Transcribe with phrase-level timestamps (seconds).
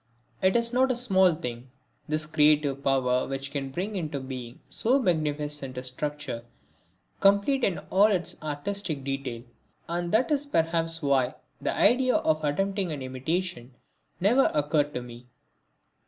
[0.41, 1.69] It is not a small thing,
[2.07, 6.43] this creative power which can bring into being so magnificent a structure
[7.19, 9.43] complete in all its artistic detail,
[9.87, 13.75] and that is perhaps why the idea of attempting an imitation
[14.19, 15.27] never occurred to me.